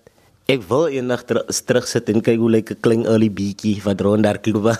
ek 0.50 0.64
wil 0.66 0.88
eendag 0.90 1.22
ter, 1.24 1.38
terugsit 1.46 2.10
en 2.10 2.24
kyk 2.24 2.40
hoe 2.42 2.50
lyk 2.50 2.72
'n 2.74 2.82
klein 2.82 3.04
early 3.06 3.30
bietjie 3.30 3.78
wat 3.84 4.00
rond 4.00 4.26
daar 4.26 4.38
klop. 4.42 4.74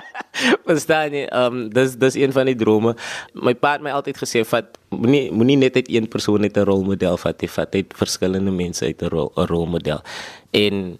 Verstaan 0.68 1.14
jy? 1.14 1.24
Ehm 1.30 1.46
um, 1.46 1.68
dis 1.70 1.94
dis 1.96 2.18
een 2.18 2.32
van 2.34 2.46
die 2.50 2.58
drome. 2.58 2.96
My 3.32 3.54
pa 3.54 3.76
het 3.78 3.82
my 3.86 3.94
altyd 3.94 4.18
gesê 4.18 4.42
vat 4.44 4.76
moenie 4.90 5.30
moenie 5.30 5.56
net 5.56 5.76
uit 5.76 5.88
een 5.88 6.10
persoon 6.10 6.40
net 6.40 6.58
'n 6.58 6.66
rolmodel 6.66 7.16
vat 7.16 7.40
nie, 7.40 7.48
vat 7.48 7.74
uit 7.74 7.94
verskillende 7.94 8.50
mense 8.50 8.84
uit 8.84 9.02
'n 9.02 9.08
rol 9.08 9.32
'n 9.36 9.46
rolmodel. 9.46 10.02
En 10.50 10.98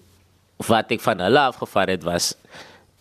wat 0.57 0.91
ek 0.91 1.01
van 1.01 1.19
hulle 1.21 1.41
afgevat 1.41 1.89
het 1.89 2.05
was 2.05 2.35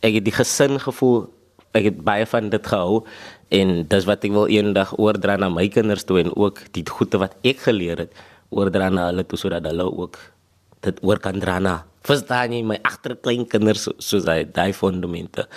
ek 0.02 0.14
het 0.20 0.26
die 0.26 0.36
gesin 0.36 0.80
gevoel 0.80 1.30
ek 1.76 1.84
het 1.92 1.98
baie 2.04 2.26
van 2.26 2.50
dit 2.50 2.68
gehou 2.68 3.04
en 3.50 3.88
dis 3.88 4.06
wat 4.10 4.24
ek 4.26 4.34
wil 4.34 4.48
eendag 4.50 4.94
oordra 4.98 5.38
na 5.38 5.50
my 5.50 5.68
kinders 5.70 6.06
toe 6.08 6.22
en 6.24 6.32
ook 6.36 6.66
die 6.74 6.86
goeie 6.88 7.20
wat 7.22 7.36
ek 7.46 7.66
geleer 7.68 8.06
het 8.06 8.24
oordra 8.50 8.90
na 8.90 9.10
hulle 9.12 9.26
toe 9.28 9.40
sodat 9.40 9.66
hulle 9.70 9.86
ook 9.86 10.18
dit 10.86 10.98
oor 11.02 11.20
kan 11.20 11.40
dra 11.42 11.60
na. 11.60 11.76
Verstaan 12.06 12.54
jy 12.54 12.62
my 12.62 12.78
agterklein 12.86 13.48
kinders 13.50 13.88
soos 13.98 14.28
hy 14.30 14.44
daai 14.54 14.74
fondamente? 14.78 15.48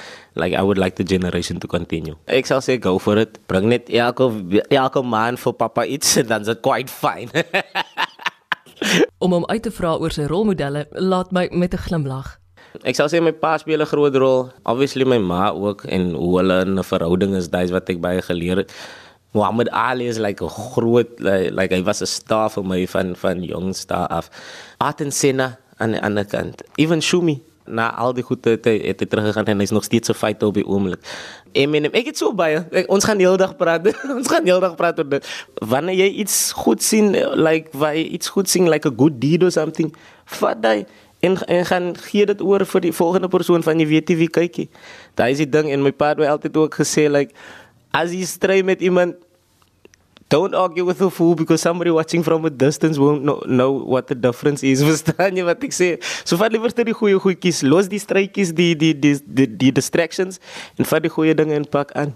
Like 0.40 0.56
i 0.56 0.62
would 0.64 0.80
like 0.80 0.96
the 0.96 1.04
generation 1.04 1.60
to 1.60 1.68
continue. 1.68 2.16
Ek 2.24 2.48
sal 2.48 2.64
sê 2.64 2.78
go 2.80 2.96
for 2.98 3.20
it. 3.20 3.36
Bring 3.52 3.68
net 3.68 3.92
elke 3.92 4.30
elke 4.72 5.04
man 5.04 5.36
vir 5.36 5.56
papa 5.60 5.84
iets 5.84 6.16
dan 6.30 6.48
is 6.48 6.52
it 6.54 6.64
quite 6.64 6.88
fine. 6.88 7.28
Om 9.24 9.34
hom 9.34 9.48
uit 9.50 9.62
te 9.62 9.72
vra 9.74 9.96
oor 9.98 10.14
sy 10.14 10.28
rolmodelle 10.30 10.86
laat 10.96 11.34
my 11.36 11.48
met 11.52 11.74
'n 11.74 11.84
glimlag 11.88 12.38
Ek 12.86 12.94
sal 12.94 13.10
sê 13.10 13.18
my 13.22 13.32
pa 13.32 13.56
speel 13.58 13.82
'n 13.82 13.90
groot 13.90 14.14
rol. 14.14 14.50
Obviously 14.64 15.04
my 15.04 15.18
ma 15.18 15.50
ook 15.50 15.84
en 15.84 16.14
hoe 16.14 16.38
hulle 16.38 16.60
in 16.62 16.78
'n 16.78 16.84
verhouding 16.84 17.34
is, 17.34 17.48
dis 17.48 17.70
wat 17.70 17.90
ek 17.90 18.00
baie 18.00 18.22
geleer 18.22 18.56
het. 18.62 18.72
Muhammad 19.34 19.68
Ali 19.70 20.06
is 20.06 20.18
like 20.18 20.42
'n 20.42 20.48
groot 20.48 21.08
like, 21.18 21.50
like 21.52 21.74
hy 21.74 21.82
was 21.82 22.02
'n 22.02 22.06
star 22.06 22.50
vir 22.50 22.64
my 22.64 22.86
van 22.86 23.16
van 23.16 23.42
jong 23.42 23.74
star 23.74 24.06
af. 24.08 24.30
Aten 24.78 25.10
Senna 25.12 25.58
aan 25.78 25.92
die 25.92 26.02
ander 26.02 26.24
kant. 26.24 26.62
Even 26.76 27.02
Shumi 27.02 27.42
na 27.68 27.90
al 28.00 28.14
die 28.16 28.24
goeie 28.24 28.54
het 28.56 28.66
hy 28.68 28.76
het 28.80 29.02
hy 29.02 29.06
teruggegaan 29.06 29.48
en 29.52 29.62
hy's 29.62 29.72
nog 29.74 29.84
steeds 29.84 30.08
so 30.10 30.16
fight 30.16 30.42
op 30.42 30.56
die 30.56 30.66
oomblik. 30.66 31.02
Eminem, 31.52 31.92
ek 31.92 32.12
het 32.12 32.20
so 32.20 32.32
baie. 32.36 32.62
Ek, 32.72 32.88
ons 32.92 33.04
gaan 33.04 33.20
heeldag 33.20 33.56
praat. 33.60 33.90
ons 34.18 34.30
gaan 34.30 34.46
heeldag 34.48 34.76
praat 34.78 34.98
oor 34.98 35.08
dit. 35.08 35.28
Wanneer 35.60 35.94
jy 35.94 36.08
iets 36.24 36.38
goed 36.56 36.82
sien 36.84 37.12
like 37.36 37.72
waar 37.72 37.96
jy 37.96 38.06
iets 38.18 38.32
goed 38.34 38.48
sien 38.48 38.68
like 38.72 38.88
a 38.88 38.94
good 38.94 39.20
deed 39.20 39.44
or 39.44 39.52
something, 39.54 39.92
vat 40.38 40.62
daai 40.64 40.86
en 41.20 41.38
en 41.46 41.64
gaan 41.66 41.94
gee 42.08 42.26
dit 42.26 42.42
oor 42.42 42.64
vir 42.66 42.80
die 42.80 42.92
volgende 42.92 43.28
persoon 43.28 43.62
van 43.62 43.80
jy 43.80 43.86
weet 43.86 44.12
wie 44.18 44.28
kykie. 44.28 44.68
Daai 45.14 45.32
is 45.32 45.42
die 45.42 45.50
ding 45.50 45.70
en 45.70 45.82
my 45.82 45.92
pa 45.92 46.14
het 46.14 46.26
altyd 46.26 46.56
ook 46.56 46.78
gesê 46.82 47.08
like 47.10 47.34
as 47.90 48.12
jy 48.14 48.24
stry 48.24 48.62
met 48.62 48.80
iemand 48.80 49.16
don't 50.28 50.54
argue 50.54 50.84
with 50.84 51.00
a 51.00 51.10
fool 51.10 51.34
because 51.34 51.62
somebody 51.62 51.90
watching 51.90 52.22
from 52.22 52.44
a 52.44 52.50
distance 52.50 52.98
won't 52.98 53.22
know, 53.22 53.42
know 53.46 53.72
what 53.72 54.06
the 54.08 54.14
difference 54.14 54.62
is. 54.62 54.82
Verstaan 54.88 55.36
jy 55.40 55.46
wat 55.48 55.64
ek 55.64 55.74
sê? 55.74 55.96
So 56.28 56.36
vat 56.40 56.52
liewer 56.52 56.72
die 56.76 56.96
goeie 56.96 57.18
goedjies, 57.22 57.62
los 57.64 57.88
die 57.88 58.00
strydjies, 58.02 58.52
die 58.54 58.74
die 58.76 58.92
die 58.94 59.16
die, 59.24 59.48
die 59.48 59.72
distractions 59.72 60.40
en 60.76 60.88
vat 60.88 61.02
die 61.02 61.12
goeie 61.12 61.34
dinge 61.34 61.56
en 61.56 61.64
pak 61.64 61.94
aan. 61.96 62.14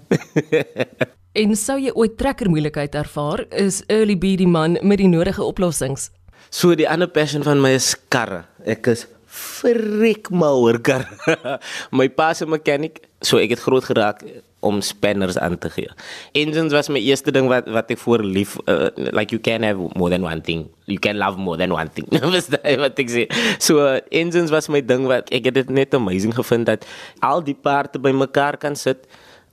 en 1.42 1.56
sou 1.56 1.78
jy 1.80 1.94
ooit 1.97 2.18
trekker 2.21 2.52
moeilikheid 2.52 2.94
ervaar, 3.00 3.47
is 3.50 3.82
Early 3.88 4.18
B 4.21 4.37
die 4.37 4.50
man 4.50 4.76
met 4.82 5.00
die 5.00 5.09
nodige 5.09 5.44
oplossings. 5.44 6.11
So 6.52 6.75
die 6.76 6.85
ander 6.85 7.09
passion 7.09 7.40
van 7.47 7.62
my 7.64 7.73
is 7.78 7.94
karre. 8.12 8.44
Ek 8.68 8.92
is 8.92 9.06
Frik 9.32 10.28
maar 10.28 10.59
hoor 10.61 10.76
kar. 10.85 11.06
my 11.99 12.11
pa 12.12 12.35
se 12.37 12.44
mechanic, 12.44 13.00
so 13.25 13.40
ek 13.40 13.54
het 13.54 13.62
groot 13.64 13.87
geraak 13.88 14.21
om 14.61 14.82
spanners 14.85 15.38
aan 15.40 15.56
te 15.59 15.71
gee. 15.73 15.88
Engines 16.37 16.76
was 16.76 16.90
my 16.92 17.00
eerste 17.00 17.32
ding 17.32 17.49
wat 17.49 17.71
wat 17.73 17.88
ek 17.97 18.02
voor 18.04 18.21
lief 18.21 18.59
uh, 18.68 18.92
like 19.16 19.32
you 19.32 19.40
can 19.40 19.64
have 19.64 19.80
more 19.97 20.12
than 20.12 20.28
one 20.28 20.44
thing. 20.44 20.68
You 20.85 21.00
can 21.00 21.16
love 21.16 21.40
more 21.40 21.56
than 21.56 21.73
one 21.73 21.88
thing. 21.88 22.06
was 22.37 22.52
daai 22.52 22.76
wat 22.85 23.00
ek 23.00 23.11
sê. 23.11 23.25
So 23.56 23.80
uh, 23.80 24.04
engines 24.12 24.52
was 24.52 24.68
my 24.68 24.85
ding 24.85 25.09
wat 25.09 25.32
ek 25.32 25.49
het 25.49 25.62
dit 25.62 25.73
net 25.73 25.97
amazing 25.97 26.37
gevind 26.37 26.68
dat 26.68 26.85
al 27.25 27.40
die 27.40 27.56
parte 27.56 27.97
by 27.97 28.12
mekaar 28.12 28.61
kan 28.61 28.76
sit 28.76 29.09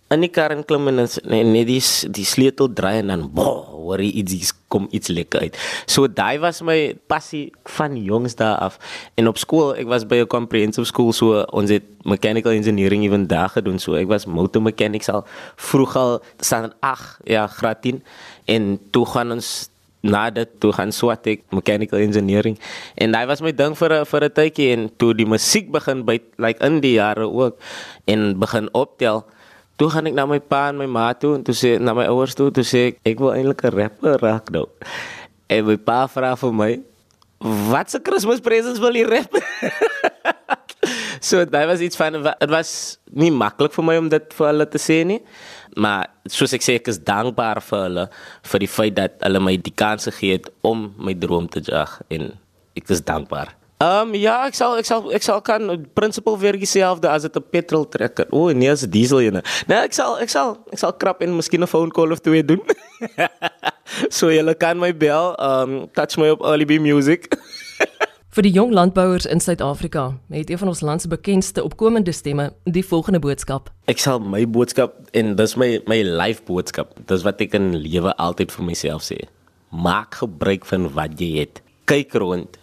in 0.09 0.23
die 0.25 0.31
kar 0.33 0.53
en 0.53 0.63
klim 0.65 0.89
en 0.89 1.03
net 1.03 1.67
die 1.69 1.81
die 2.17 2.25
sleutel 2.25 2.71
draai 2.73 3.01
en 3.03 3.11
dan 3.13 3.27
boh, 3.33 3.67
hoor 3.85 4.01
jy 4.01 4.23
iets 4.23 4.53
kom 4.69 4.87
iets 4.93 5.09
lekker 5.13 5.45
uit. 5.45 5.57
So 5.89 6.09
daai 6.09 6.39
was 6.41 6.61
my 6.65 6.95
passie 7.09 7.49
van 7.77 7.97
jongs 7.97 8.35
daar 8.39 8.57
af. 8.57 8.79
En 9.17 9.29
op 9.29 9.37
skool, 9.41 9.75
ek 9.77 9.89
was 9.89 10.05
by 10.05 10.21
'n 10.21 10.27
comprehensive 10.27 10.85
school 10.85 11.13
so 11.13 11.45
ons 11.53 11.69
het 11.69 11.85
mechanical 12.05 12.51
engineering 12.51 13.03
ewen 13.03 13.27
daar 13.27 13.49
gedoen. 13.49 13.79
So 13.79 13.93
ek 13.93 14.07
was 14.07 14.25
motor 14.25 14.61
mechanics 14.61 15.09
al 15.09 15.25
vroeg 15.55 15.95
al 15.95 16.21
staan 16.39 16.73
8 16.79 17.19
ja 17.25 17.47
graad 17.47 17.81
10 17.81 18.03
en 18.45 18.79
toe 18.91 19.05
gaan 19.05 19.31
ons 19.31 19.69
na 20.01 20.29
dit 20.29 20.49
toe 20.59 20.71
gaan 20.71 20.91
swat 20.91 21.27
ek 21.27 21.41
mechanical 21.51 21.99
engineering 21.99 22.55
en 22.95 23.11
daai 23.11 23.25
was 23.27 23.41
my 23.41 23.51
ding 23.51 23.75
vir 23.75 23.91
'n 23.91 24.05
vir 24.05 24.23
'n 24.23 24.31
tydjie 24.31 24.71
en 24.73 24.89
toe 24.97 25.13
die 25.13 25.25
musiek 25.25 25.71
begin 25.71 26.05
by 26.05 26.19
like 26.37 26.63
in 26.63 26.79
die 26.79 26.95
jare 26.95 27.27
ook 27.27 27.59
en 28.07 28.39
begin 28.39 28.69
optel 28.73 29.25
Toe 29.79 29.87
gaan 29.87 30.09
ek 30.09 30.15
na 30.17 30.25
my 30.27 30.41
pa 30.43 30.65
en 30.73 30.79
my 30.81 30.89
ma 30.91 31.07
toe 31.15 31.37
en 31.37 31.43
toe 31.47 31.55
sê 31.55 31.77
na 31.79 31.93
my 31.95 32.03
ouers 32.11 32.35
toe, 32.35 32.49
toe 32.51 32.65
sê 32.67 32.81
ek 32.89 32.97
ek 33.13 33.21
wil 33.23 33.31
eintlik 33.31 33.63
'n 33.63 33.71
rapper 33.71 34.19
raak 34.19 34.51
nou. 34.51 34.67
En 35.47 35.65
my 35.65 35.77
pa 35.77 36.03
vra 36.11 36.35
vir 36.35 36.51
my, 36.51 36.71
"Wat 37.71 37.89
se 37.89 37.99
Kersfees 37.99 38.41
presents 38.43 38.79
wil 38.79 38.91
jy 38.91 39.05
rap?" 39.07 39.31
so 41.27 41.45
daai 41.45 41.65
was 41.67 41.79
iets 41.79 41.95
van 41.95 42.13
dit 42.13 42.49
was 42.49 42.99
nie 43.11 43.31
maklik 43.31 43.71
vir 43.71 43.85
my 43.85 43.97
om 43.97 44.09
dit 44.09 44.33
vir 44.33 44.47
hulle 44.47 44.65
te 44.65 44.77
sê 44.77 45.05
nie. 45.05 45.21
Maar 45.75 46.07
soos 46.27 46.53
ek 46.53 46.61
sê 46.61 46.75
ek 46.75 46.87
is 46.87 46.99
dankbaar 46.99 47.61
vir 47.61 47.79
hulle 47.79 48.05
vir 48.51 48.59
die 48.59 48.67
feit 48.67 48.95
dat 48.95 49.15
hulle 49.23 49.39
my 49.39 49.55
die 49.55 49.75
kans 49.75 50.09
gegee 50.11 50.39
het 50.39 50.49
om 50.61 50.93
my 50.97 51.13
droom 51.13 51.47
te 51.47 51.61
jag 51.63 52.01
en 52.09 52.33
ek 52.75 52.89
is 52.89 53.01
dankbaar. 53.01 53.58
Ehm 53.79 54.09
um, 54.09 54.15
ja, 54.19 54.33
ek 54.43 54.57
sal 54.59 54.73
ek 54.75 54.83
sal 54.83 55.05
ek 55.15 55.23
sal 55.23 55.37
kan 55.39 55.69
principle 55.95 56.35
weer 56.41 56.57
dieselfde 56.59 57.07
as 57.07 57.23
dit 57.23 57.37
'n 57.39 57.45
petrol 57.47 57.85
trekker. 57.87 58.25
O, 58.35 58.51
nee, 58.51 58.67
as 58.67 58.83
'n 58.83 58.91
diesel 58.91 59.21
ene. 59.23 59.41
Nee, 59.71 59.77
ek 59.87 59.93
sal 59.95 60.19
ek 60.19 60.27
sal 60.27 60.57
ek 60.67 60.79
sal 60.79 60.91
krap 60.91 61.21
en 61.23 61.37
miskien 61.37 61.63
'n 61.63 61.67
phone 61.67 61.89
call 61.89 62.11
of 62.11 62.19
twee 62.19 62.43
doen. 62.43 62.59
so 64.17 64.27
jy 64.27 64.43
kan 64.55 64.77
my 64.77 64.91
bel, 64.91 65.31
ehm 65.39 65.71
um, 65.71 65.87
touch 65.93 66.17
my 66.17 66.27
op 66.27 66.43
Alibi 66.43 66.77
Music. 66.77 67.31
Vir 68.35 68.43
die 68.43 68.51
jong 68.51 68.73
landbouers 68.73 69.25
in 69.25 69.39
Suid-Afrika, 69.39 70.19
het 70.29 70.49
een 70.49 70.57
van 70.57 70.67
ons 70.67 70.81
land 70.81 71.01
se 71.01 71.07
bekendste 71.07 71.63
opkomende 71.63 72.11
stemme 72.11 72.51
die 72.65 72.83
volgende 72.83 73.19
boodskap. 73.19 73.71
Ek 73.87 73.97
sal 73.97 74.19
my 74.19 74.43
boodskap 74.43 75.07
en 75.13 75.35
dis 75.35 75.55
my 75.55 75.79
my 75.87 76.03
life 76.03 76.43
boodskap. 76.43 76.99
Dis 77.07 77.23
wat 77.23 77.39
ek 77.39 77.53
in 77.53 77.79
lewe 77.79 78.11
altyd 78.17 78.51
vir 78.51 78.65
myself 78.65 79.07
sê. 79.07 79.23
Maak 79.71 80.19
gebruik 80.19 80.65
van 80.65 80.91
wat 80.91 81.15
jy 81.15 81.39
het. 81.39 81.63
Kyk 81.87 82.19
rond 82.19 82.59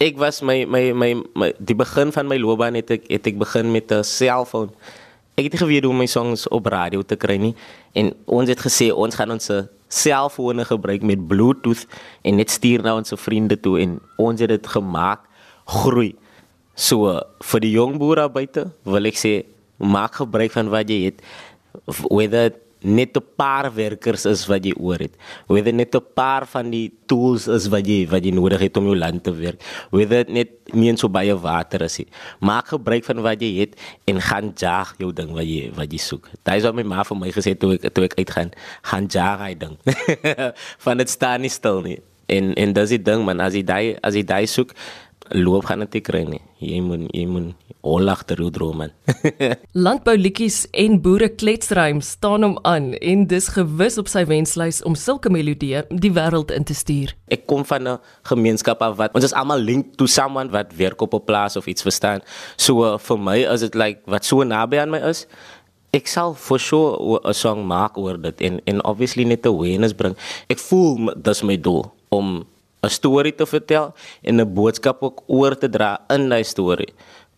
ek 0.00 0.18
was 0.18 0.42
my 0.42 0.64
my 0.66 0.92
my, 0.92 1.10
my 1.34 1.52
die 1.58 1.76
begin 1.76 2.12
van 2.12 2.28
my 2.28 2.38
loopbaan 2.40 2.74
het 2.78 2.90
ek 2.90 3.06
het 3.10 3.26
ek 3.26 3.38
begin 3.38 3.70
met 3.72 3.92
'n 3.92 4.02
selfoon. 4.02 4.70
Ek 5.36 5.44
het 5.44 5.52
nie 5.52 5.62
geweet 5.66 5.84
hoe 5.84 5.94
my 5.94 6.06
songs 6.06 6.48
op 6.48 6.66
radio 6.66 7.02
te 7.02 7.16
kry 7.16 7.36
nie 7.36 7.54
en 7.94 8.14
ons 8.26 8.48
het 8.48 8.58
gesê 8.58 8.92
ons 8.94 9.14
gaan 9.14 9.30
ons 9.30 9.50
selfone 9.88 10.64
gebruik 10.64 11.02
met 11.02 11.26
bluetooth 11.28 11.86
en 12.22 12.36
net 12.36 12.50
stuur 12.50 12.82
na 12.82 12.96
ons 12.96 13.12
vriende 13.16 13.56
toe 13.60 13.78
en 13.80 14.00
ons 14.16 14.40
het 14.40 14.48
dit 14.48 14.66
gemaak 14.66 15.20
groei. 15.64 16.14
So 16.74 17.20
vir 17.40 17.60
die 17.60 17.74
jong 17.76 17.98
boere 17.98 18.28
buite 18.28 18.72
wil 18.82 19.06
ek 19.06 19.18
sê 19.18 19.44
maak 19.78 20.14
gebruik 20.14 20.52
van 20.52 20.70
wat 20.70 20.90
jy 20.90 21.04
het 21.10 21.22
whether 22.10 22.54
net 22.84 23.16
'n 23.16 23.24
paar 23.36 23.72
werkers 23.74 24.26
is 24.26 24.46
wat 24.46 24.64
jy 24.64 24.74
oor 24.76 24.98
het. 24.98 25.16
Whether 25.48 25.72
net 25.72 25.94
'n 25.94 26.04
paar 26.14 26.46
van 26.46 26.70
die 26.70 26.92
tools 27.06 27.48
is 27.48 27.66
wat 27.68 27.86
jy 27.86 28.06
wat 28.06 28.24
jy 28.24 28.30
nodig 28.30 28.60
het 28.60 28.76
om 28.76 28.84
jou 28.84 28.96
land 28.96 29.24
te 29.24 29.32
werk. 29.32 29.60
Whether 29.90 30.24
net 30.28 30.48
nie 30.72 30.96
so 30.96 31.08
baie 31.08 31.34
water 31.34 31.82
is 31.82 31.98
nie. 31.98 32.06
Maak 32.40 32.68
gebruik 32.68 33.04
van 33.04 33.22
wat 33.22 33.40
jy 33.40 33.60
het 33.60 33.80
en 34.06 34.20
gaan 34.20 34.52
jag 34.56 34.94
jou 34.98 35.12
ding 35.12 35.32
wat 35.32 35.44
jy 35.44 35.72
wat 35.74 35.90
jy 35.90 35.98
soek. 35.98 36.28
Daai 36.44 36.58
is 36.58 36.64
wat 36.64 36.74
my 36.74 36.82
ma 36.82 37.02
vir 37.02 37.16
my 37.16 37.30
gesê 37.30 37.58
toe 37.58 37.74
ek 37.74 37.94
toe 37.94 38.04
ek 38.04 38.18
uitgaan, 38.18 38.52
gaan 38.82 39.06
jag 39.08 39.38
hy 39.38 39.54
ding. 39.54 39.78
van 40.84 40.96
dit 40.96 41.10
staan 41.10 41.40
nie 41.40 41.50
stil 41.50 41.80
nie. 41.82 42.00
En 42.26 42.54
en 42.54 42.72
dis 42.72 42.88
die 42.88 43.02
ding 43.02 43.24
man, 43.24 43.40
as 43.40 43.54
jy 43.54 43.62
daai 43.62 43.96
as 44.02 44.14
jy 44.14 44.24
daai 44.24 44.46
soek, 44.46 44.74
loop 45.32 45.64
gaan 45.64 45.84
dit 45.84 46.02
kry 46.04 46.24
nie. 46.28 46.42
Jy 46.60 46.80
moet 46.84 47.08
jy 47.12 47.24
moet 47.28 47.54
onlagter 47.84 48.40
hoe 48.40 48.50
droom 48.52 48.80
man. 48.82 48.92
Landbouliedjies 49.86 50.64
en 50.80 50.98
boere 51.04 51.28
kletsruim 51.28 52.00
staan 52.04 52.46
hom 52.46 52.54
aan 52.64 52.92
en 52.94 53.26
dis 53.28 53.48
gewis 53.52 53.98
op 54.00 54.08
sy 54.08 54.24
wenslys 54.28 54.82
om 54.88 54.96
sulke 54.98 55.32
melodieë 55.32 55.84
die 55.90 56.12
wêreld 56.16 56.52
in 56.54 56.64
te 56.68 56.76
stuur. 56.76 57.14
Ek 57.32 57.46
kom 57.50 57.64
van 57.68 57.88
'n 57.88 57.98
gemeenskap 58.30 58.82
af 58.82 58.96
wat 58.96 59.14
ons 59.14 59.24
is 59.24 59.36
almal 59.36 59.60
linked 59.60 59.96
to 59.96 60.06
someone 60.06 60.50
wat 60.50 60.72
werk 60.76 61.00
op 61.00 61.14
'n 61.14 61.24
plaas 61.24 61.56
of 61.56 61.66
iets 61.66 61.82
verstaan. 61.82 62.20
So 62.56 62.84
uh, 62.84 62.98
vir 62.98 63.18
my 63.18 63.38
is 63.52 63.60
dit 63.60 63.74
like 63.74 64.00
wat 64.06 64.24
so 64.24 64.42
naby 64.42 64.78
aan 64.78 64.90
my 64.90 64.98
is. 64.98 65.26
Ek 65.92 66.06
sal 66.06 66.34
for 66.34 66.58
sure 66.58 67.20
'n 67.24 67.34
song 67.34 67.66
maak 67.66 67.98
oor 67.98 68.16
dit 68.16 68.40
en 68.40 68.60
en 68.64 68.84
obviously 68.84 69.24
net 69.24 69.46
awareness 69.46 69.92
bring. 69.92 70.16
Ek 70.48 70.58
voel 70.58 71.14
dis 71.16 71.42
my 71.42 71.56
doel 71.56 71.92
om 72.08 72.46
'n 72.84 72.90
storie 72.90 73.34
te 73.34 73.46
vertel 73.46 73.94
en 74.22 74.40
'n 74.40 74.54
boodskap 74.54 75.02
ook 75.02 75.22
oor 75.26 75.56
te 75.56 75.68
dra 75.68 75.98
in 76.10 76.28
daai 76.28 76.44
storie 76.44 76.92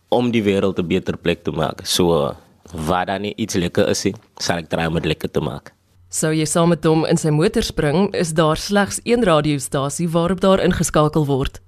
om 0.09 0.31
die 0.31 0.43
wêreld 0.43 0.79
'n 0.79 0.87
beter 0.87 1.17
plek 1.17 1.45
te 1.45 1.51
maak. 1.51 1.87
So 1.87 2.35
wat 2.73 3.07
dan 3.07 3.25
iets 3.25 3.55
lekker 3.55 3.89
is, 3.89 4.07
sal 4.39 4.59
ek 4.59 4.69
probeer 4.69 4.89
om 4.89 4.95
dit 4.95 5.05
lekker 5.05 5.31
te 5.31 5.41
maak. 5.41 5.73
Sou 6.09 6.33
jy 6.33 6.47
saam 6.47 6.69
met 6.69 6.85
hom 6.85 7.05
in 7.05 7.17
sy 7.17 7.31
motor 7.31 7.63
spring, 7.63 8.15
is 8.15 8.33
daar 8.33 8.57
slegs 8.57 9.01
een 9.05 9.25
radiostasie 9.25 10.09
waarop 10.09 10.41
daar 10.41 10.63
ingeskakel 10.63 11.27
word. 11.27 11.61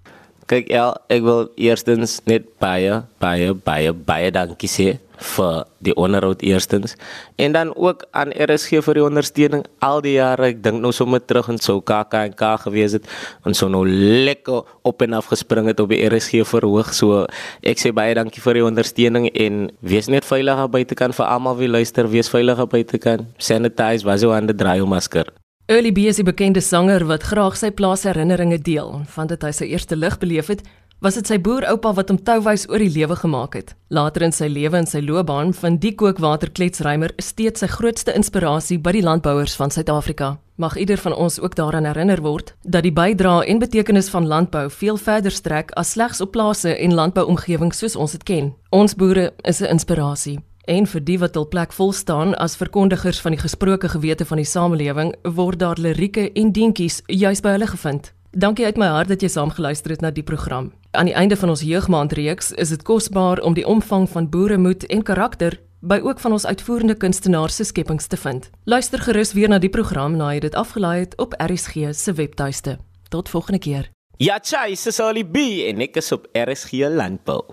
Kyk, 0.46 0.70
ja, 0.70 0.96
ek 1.08 1.22
wil 1.22 1.50
eerstens 1.56 2.20
net 2.24 2.46
baie 2.58 3.02
baie 3.20 3.52
baie 3.54 3.92
baie 3.92 4.30
dankie 4.30 4.68
sê 4.68 4.98
vir 5.18 5.64
die 5.84 5.94
onderhoud 5.94 6.42
eerstens. 6.42 6.94
En 7.36 7.52
dan 7.52 7.74
ook 7.76 8.04
aan 8.10 8.30
RSG 8.30 8.82
vir 8.84 8.94
die 8.94 9.04
ondersteuning. 9.04 9.64
Al 9.78 10.00
die 10.04 10.16
jare 10.18 10.50
ek 10.52 10.62
dink 10.62 10.80
nou 10.82 10.92
sommer 10.92 11.20
terug 11.24 11.48
in 11.52 11.58
sou 11.62 11.80
KAK 11.82 12.38
gewees 12.66 12.94
het 12.96 13.08
en 13.44 13.54
so 13.54 13.68
nou 13.68 13.84
lekker 13.88 14.62
op 14.82 15.02
en 15.02 15.18
af 15.18 15.30
gespring 15.32 15.66
het 15.66 15.80
op 15.80 15.90
die 15.90 16.00
RSG 16.06 16.44
verhoog 16.46 16.94
so 16.94 17.26
ek 17.62 17.82
sê 17.82 17.92
baie 17.94 18.14
dankie 18.14 18.42
vir 18.42 18.60
die 18.60 18.64
ondersteuning 18.64 19.28
en 19.34 19.68
wees 19.80 20.08
net 20.08 20.26
veilig 20.28 20.54
aan 20.54 20.70
buitekant 20.70 21.14
vir 21.14 21.26
almal 21.26 21.58
wie 21.58 21.68
luister. 21.68 22.08
Wees 22.08 22.30
veilig 22.30 22.58
aan 22.58 22.70
buitekant. 22.70 23.28
Sanitize 23.38 24.06
was 24.06 24.22
jou 24.22 24.32
hande 24.32 24.54
dry 24.54 24.78
jou 24.78 24.88
masker. 24.88 25.28
Early 25.68 25.92
B 25.92 26.08
is 26.08 26.18
'n 26.18 26.24
bekende 26.24 26.60
sanger 26.60 27.04
wat 27.04 27.22
graag 27.22 27.56
sy 27.56 27.70
plaas 27.70 28.02
herinneringe 28.02 28.58
deel 28.58 29.02
van 29.06 29.26
dit 29.26 29.42
hy 29.42 29.50
sy 29.52 29.64
eerste 29.64 29.96
lig 29.96 30.18
beleef 30.18 30.46
het 30.46 30.62
was 31.00 31.14
dit 31.14 31.28
sy 31.30 31.38
boeroupa 31.38 31.92
wat 31.94 32.08
hom 32.10 32.18
touwys 32.26 32.66
oor 32.70 32.82
die 32.82 32.90
lewe 32.90 33.14
gemaak 33.16 33.54
het. 33.54 33.74
Later 33.94 34.24
in 34.26 34.34
sy 34.34 34.48
lewe 34.50 34.80
en 34.80 34.88
sy 34.88 34.98
loopbaan 35.04 35.52
vind 35.54 35.80
die 35.82 35.94
kookwaterkletsrymer 35.94 37.14
steeds 37.22 37.62
sy 37.62 37.68
grootste 37.70 38.14
inspirasie 38.18 38.80
by 38.82 38.96
die 38.96 39.04
landbouers 39.06 39.54
van 39.60 39.70
Suid-Afrika. 39.70 40.36
Mag 40.58 40.74
ieder 40.76 40.98
van 40.98 41.14
ons 41.14 41.38
ook 41.38 41.54
daaraan 41.54 41.86
herinner 41.86 42.18
word 42.24 42.56
dat 42.64 42.82
die 42.82 42.92
bydrae 42.92 43.46
en 43.46 43.62
betekenis 43.62 44.10
van 44.10 44.26
landbou 44.26 44.66
veel 44.70 44.98
verder 44.98 45.30
strek 45.30 45.70
as 45.78 45.94
slegs 45.94 46.20
op 46.20 46.34
plase 46.34 46.74
en 46.74 46.98
landbouomgewings 46.98 47.78
soos 47.78 47.96
ons 47.96 48.18
dit 48.18 48.26
ken. 48.26 48.52
Ons 48.74 48.98
boere 48.98 49.32
is 49.44 49.62
'n 49.62 49.70
inspirasie. 49.70 50.40
En 50.66 50.86
vir 50.86 51.00
die 51.00 51.18
wat 51.18 51.34
hul 51.34 51.46
plek 51.46 51.72
vol 51.72 51.92
staan 51.92 52.34
as 52.34 52.56
verkondigers 52.56 53.20
van 53.20 53.32
die 53.32 53.40
gesproke 53.40 53.88
gewete 53.88 54.24
van 54.24 54.36
die 54.36 54.44
samelewing, 54.44 55.14
word 55.22 55.58
daar 55.58 55.78
lirieke 55.78 56.32
en 56.32 56.52
dingetjies 56.52 57.02
juis 57.06 57.40
by 57.40 57.48
hulle 57.48 57.66
gevind. 57.66 58.12
Dankie 58.36 58.64
uit 58.64 58.76
my 58.76 58.86
hart 58.86 59.08
dat 59.08 59.22
jy 59.24 59.28
saam 59.32 59.50
geluister 59.50 59.90
het 59.90 60.02
na 60.04 60.10
die 60.10 60.22
program. 60.22 60.72
Aan 60.98 61.06
die 61.06 61.14
einde 61.14 61.36
van 61.36 61.48
ons 61.48 61.60
jeugmaandreeks 61.62 62.52
is 62.52 62.68
dit 62.68 62.82
kosbaar 62.82 63.38
om 63.46 63.54
die 63.54 63.66
omvang 63.66 64.08
van 64.10 64.26
boeremoed 64.28 64.86
en 64.86 65.02
karakter 65.02 65.54
by 65.80 66.00
ook 66.02 66.18
van 66.18 66.32
ons 66.34 66.46
uitvoerende 66.46 66.96
kunstenaars 66.98 67.54
se 67.54 67.64
skepings 67.64 68.06
te 68.06 68.16
vind. 68.16 68.50
Luister 68.64 68.98
gerus 68.98 69.32
weer 69.32 69.48
na 69.48 69.60
die 69.62 69.70
program 69.70 70.16
na 70.18 70.32
jy 70.34 70.40
dit 70.48 70.58
afgelaai 70.58 70.98
het 71.04 71.14
op 71.22 71.38
RSG 71.38 71.94
se 71.94 72.12
webtuiste. 72.18 72.78
Tot 73.14 73.28
volgende 73.28 73.62
keer. 73.62 73.86
Ja, 74.16 74.40
chai, 74.42 74.74
dis 74.74 74.94
Sally 74.94 75.22
B 75.22 75.46
en 75.70 75.86
ek 75.86 76.02
is 76.02 76.10
op 76.12 76.26
RSG 76.34 76.90
Landbou. 76.90 77.44